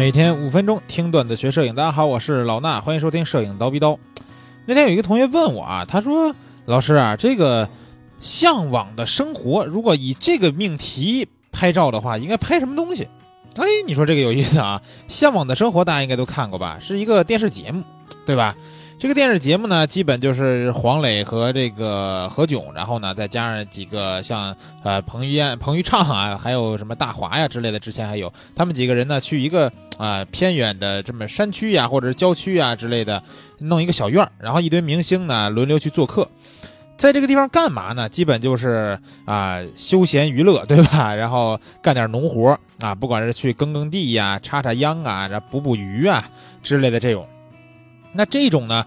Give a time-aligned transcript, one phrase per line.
[0.00, 3.98] 每天五分钟听段子学摄影，大家好，我是老衲，欢迎收听摄影刀逼刀。
[4.64, 6.34] 那天有一个同学问我啊，他说
[6.64, 7.68] ：“老师啊，这个
[8.22, 13.06] 向往的生活，如果以这个命题拍照的话，应该拍什么东西？”
[13.56, 14.80] 哎，你说这个有意思啊！
[15.06, 16.78] 向往的生活大家应该都看过吧？
[16.80, 17.82] 是一个电视节目，
[18.24, 18.56] 对吧？
[19.00, 33.22] 这个电视节目呢，基本就是黄磊和这个何炅，然后呢再加上几个像呃彭于晏、彭昱畅啊，还有什么大华呀之类的，之前还有他们几个人呢，去一个啊偏远的这么山区呀，或者是郊区啊之类的，
[33.60, 36.28] 弄一个小院儿，然后一堆明星呢轮流去做客，
[36.98, 38.06] 在这个地方干嘛呢？
[38.06, 41.12] 基本就是啊休闲娱乐，对吧？
[41.16, 46.28] 然后干点农活啊，不管是去耕耕地呀、插插秧啊、然后捕捕鱼啊
[46.62, 47.26] 之类的这种。
[48.12, 48.84] 那这种呢，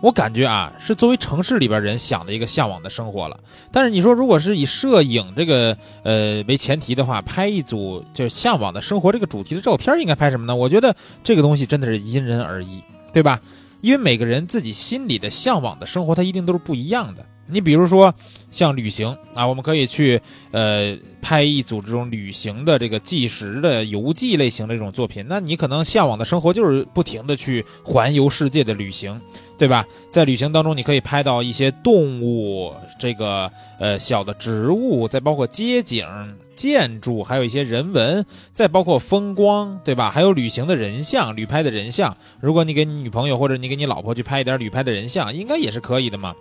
[0.00, 3.38] 我感觉啊，是作为城市里边人想的一个向往的生活了。
[3.70, 10.56] 但是你说，如果是以摄影这个呃为前提的话，拍一组就是向往的生活这个主题的照片，应该拍什么呢？
[10.56, 13.40] 我觉得这个东西真的是因人而异，对吧？
[13.80, 17.24] 因为每个人自己心里的向往的生活，它一定都是不一样的。
[17.46, 18.14] 你比如说
[18.50, 25.24] 像旅行啊，我们可以去呃拍一组这种旅行的这个纪实的游记类型的这种作品。
[25.28, 29.20] 那你可能向往的生活就是不停的去环游世界的旅行，
[29.58, 29.84] 对吧？
[30.10, 36.06] 在旅行当中，你可以拍到一些动物，这个呃小的植物，再包括街景、
[36.54, 40.10] 建筑，还有一些人文，再包括风光，对吧？
[40.10, 42.16] 还有旅行的人像，旅拍的人像。
[42.40, 46.34] 如果你给你女朋友或者你给你老婆去拍一点旅拍的人像，应该也是可以的嘛。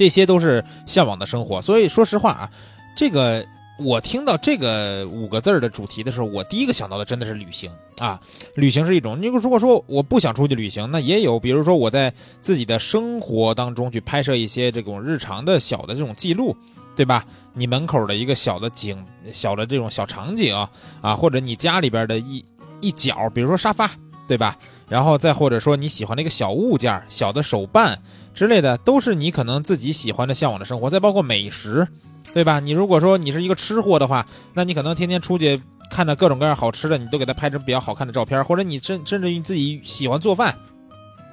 [0.00, 2.50] 这些都是向往的生活，所以说实话啊，
[2.96, 3.44] 这个
[3.78, 8.18] 我听到这个五个字的主题的时候，我第一个想到的真的是旅行啊。
[8.54, 16.56] 旅行是一种，你如果说我不想出去旅行，那也有，比如说我在自己的生活当中去拍摄一些这种日常的小的这种记录，
[16.96, 17.26] 对吧？
[17.52, 18.96] 你门口的一个小的景，
[19.34, 20.56] 小的这种小场景
[21.02, 22.42] 啊，或者你家里边的一
[22.80, 23.90] 一角，比如说沙发，
[24.26, 24.56] 对吧？
[24.90, 27.98] 然后再或者说你喜欢的一个小物件、小的手办。
[28.32, 31.86] 之类的都是你可能自己喜欢的、向往的生活，再包括美食，
[32.32, 32.60] 对吧？
[32.60, 34.24] 你如果说你是一个吃货的话，
[34.54, 40.56] 那你可能天天出去看着各种各样好吃的，你都给他拍成比较好看的照片，或者你甚甚至于自己喜欢做饭，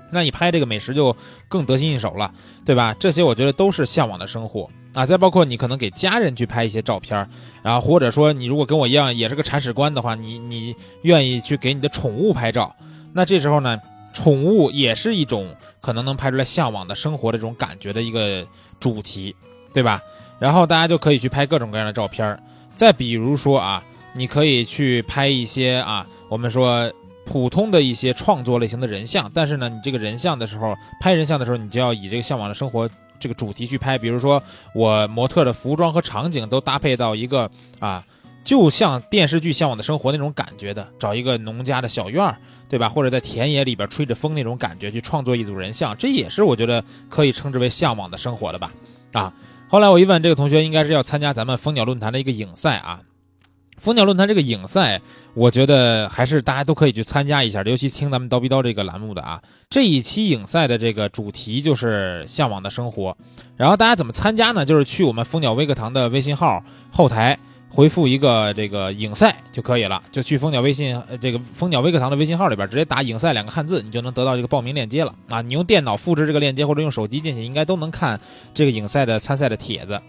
[0.09, 1.15] 那你拍这个美食就
[1.47, 2.33] 更得心应手了，
[2.65, 2.95] 对吧？
[2.99, 5.05] 这些我觉得都是向往的生活啊。
[5.05, 7.29] 再包括你可能给家人去拍一些照片，
[7.61, 12.75] 然后或者说你如果跟我一样也是个铲屎官的话，你你愿意去给你的宠物拍照，
[13.13, 13.79] 那这时候呢？
[14.13, 18.43] 宠物也是一种可能能拍出来向往的生活的这种感觉的一个
[18.79, 19.35] 主题，
[19.71, 20.01] 对吧？
[20.39, 22.39] 然后大家就可以去拍各种各样的照片儿
[22.73, 23.83] 再比如说啊，
[24.15, 26.91] 你可以去拍一些啊，我们说
[27.27, 33.99] 普通的一些创作类型的人像，但是呢，你这个人像的时候，拍人像的时候，你就要以这个向往的生活这个主题去拍。
[33.99, 34.41] 比如说，
[34.73, 37.47] 我模特的服装和场景都搭配到一个
[37.77, 38.03] 啊，
[38.43, 42.37] 就像电视剧《向往的生活》那种感觉的，找一个农家的小院儿。
[42.69, 42.89] 对吧？
[42.89, 48.73] 或者在田野里边吹着风那种感觉去创作一组人像，这也是我觉得可以称之为向往的生活的吧？
[49.13, 49.33] 啊！
[49.69, 52.99] 后来我一问这个同学，应该是要参加咱们蜂鸟论坛的一个影赛啊。
[53.77, 54.99] 蜂鸟论坛这个影赛，
[55.33, 59.41] 我觉得还是大家都可以去参加一下，尤其听咱们刀逼刀这个栏目的啊。
[59.69, 63.15] 这一期影赛的这个主题就是向往的生活，
[63.55, 64.65] 然后大家怎么参加呢？
[64.65, 66.61] 就是去我们蜂鸟微课堂的微信号
[66.91, 67.39] 后台。
[67.77, 75.43] 回复一个这个影赛就可以了，就去蜂鸟微信呃这个蜂鸟微课堂的微信号里边直接打影赛两个汉字，你就能得到这个报名链接了啊！
[75.43, 78.19] 你用电脑复制这个链接或者用手机进去，应该都能看
[78.51, 80.01] 这个影赛的参赛的帖子。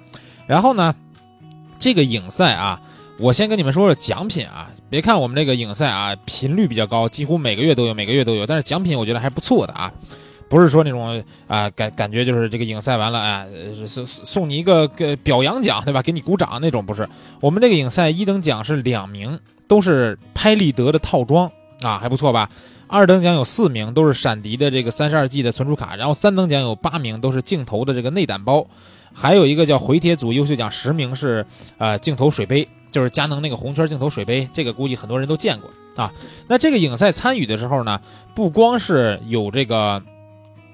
[0.47, 0.95] 然后呢，
[1.79, 2.81] 这个影赛啊，
[3.19, 9.93] 我先跟你们说说奖品啊，别看我们这个影赛啊频率比较高，几乎每个月都有，每个月都有，但是奖品我觉得还不错的啊。
[10.49, 13.47] 不是说那种啊感感觉就是这个影赛完了啊
[13.87, 16.01] 送送你一个个表扬奖对吧？
[16.01, 17.07] 给你鼓掌那种不是。
[17.43, 21.51] 我们这个影赛一等奖是两名，都是拍立得的套装
[21.83, 22.49] 啊，还不错吧？
[22.87, 28.67] 二等奖有四名，都是闪迪的这个三十二 G 的存储卡，然后三等奖有八名，都是镜头的这个内胆包，
[29.13, 31.45] 还有一个叫回帖组优秀奖十名是
[31.77, 35.69] 呃镜头水杯，就是佳能那个红圈镜头水杯，这个估计很多人都见过
[36.03, 36.11] 啊。
[36.47, 38.01] 那这个影赛参与的时候呢，
[38.35, 40.03] 不光是有这个。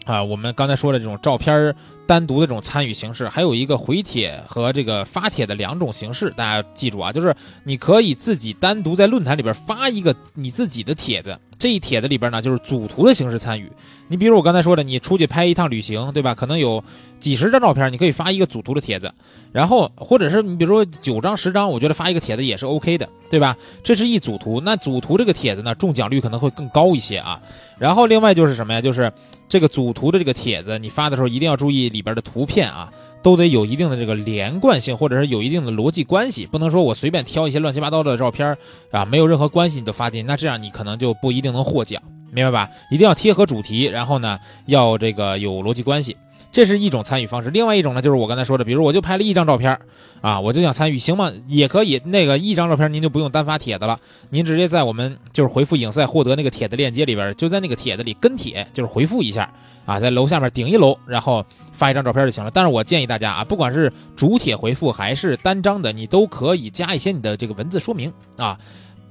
[0.05, 1.75] 啊，我们刚才说的这种照片
[2.07, 7.35] 单独的这种参与形式，还有一个回帖和这个发帖的两种形式，大家记住啊，就是
[7.65, 13.73] 你可以自己单独在论坛里边发一个你自己的帖子，这一帖子里边呢就是组图的形式参与。
[14.07, 16.35] 你比如我刚才说的，你出去拍一趟旅行，对吧？
[16.35, 16.85] 可能有
[17.19, 19.11] 几十张照片，你可以发一个组图的帖子，
[19.51, 23.57] 然后或者是你比如说九张十张，我觉得发一个帖子也是 OK 的，对吧？
[23.83, 27.41] 这是一组图，那组图这个帖子呢，中奖率可能会更高一些啊。
[27.79, 28.83] 然后另外就是什么呀？
[28.83, 29.11] 就是。
[29.55, 32.93] 这个组图的这个帖子，你发的时候一定要注意里边的图片啊，
[33.23, 38.59] 都得有一定的这个连贯性，或者是有一定的逻辑关系，不能说我随便挑一些乱七八糟的照片
[38.91, 42.03] 啊，没有任何关系你都发进去，那这样你可能就不一定能获奖，
[42.33, 42.69] 明白吧？
[42.91, 44.37] 一定要贴合主题，然后呢，
[44.67, 46.17] 要这个有逻辑关系。
[46.55, 49.77] 这是一种参与方式，另外一种呢，就是我刚才说的，比如我就拍了一张照片
[50.21, 51.33] 啊，我就想参与，行吗？
[51.49, 53.99] 也可以，那个一张照片您就不用单发帖子了，
[54.31, 59.53] 您直接在我们就是回复影赛获得那个帖子链接里边，就在那个帖子里跟帖，就是回复一下
[59.85, 62.53] 啊，在楼下面顶一楼，然后发一张照片就行了。
[62.55, 68.57] 但是我建议大家啊，不管是主帖回复还是单张的，你都可以加一些你的这个文字说明啊，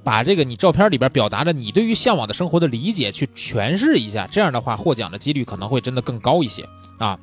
[0.02, 6.66] 把这个你照片里边表达的你对于向往的生活的理解去诠释一下，这样的话获奖的几率可能会真的更高一些
[6.96, 7.18] 啊。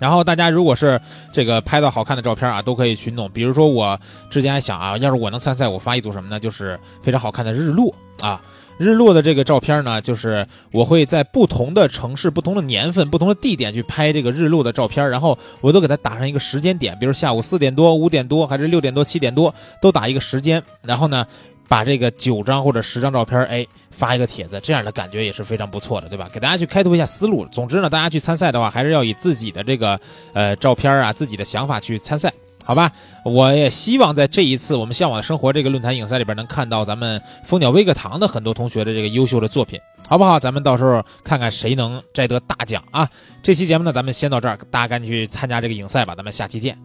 [0.00, 1.00] 然后大家如果是
[1.32, 3.30] 这个拍到好看的照片啊，都可以去弄。
[3.30, 3.96] 比如说我
[4.30, 6.40] 之前还想啊，要是我能参赛，我发一组什么呢？
[6.40, 8.40] 就是非常好看的日落啊。
[8.78, 20.62] 日落的这个照片呢，就是我会在不同的城市、不同的年份、不同的地点去拍这个日落的照片，然后我都给它打上一个时间点，比如下午四点多、五点多，还是六点多、七点多，都打一个时间。
[20.80, 21.26] 然后呢，
[21.70, 23.66] 把这个九张或者十张照片，哎。
[23.90, 26.26] 发一个帖子，这样的感觉也是非常不错的，对吧？
[26.32, 27.44] 给大家去开拓一下思路。
[27.52, 30.00] 总之呢，大家去参赛的话，还是要以自己的这个
[30.32, 32.32] 呃照片啊、自己的想法去参赛，
[32.64, 32.90] 好吧？
[33.26, 39.78] 我也希望在这一次我们向往的生活这个论坛影赛里边，能看到咱们蜂鸟微课堂的很多同学的这个优秀的作品，
[40.08, 40.40] 好不好？
[40.40, 43.06] 咱们到时候看看谁能摘得大奖啊！
[43.42, 46.78] 这期节目呢，咱们先到这儿，大家赶紧去参加这个影赛吧，咱们下期见。